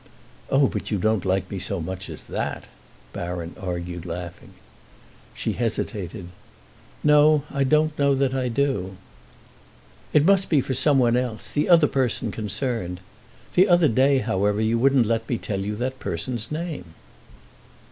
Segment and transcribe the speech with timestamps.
[0.49, 2.63] "Oh, but you don't like me so much as that,"
[3.13, 4.55] Baron argued, laughing.
[5.35, 6.29] She hesitated.
[7.03, 8.97] "No, I don't know that I do."
[10.11, 12.99] "It must be for someone else—the other person concerned.
[13.53, 16.95] The other day, however, you wouldn't let me tell you that person's name."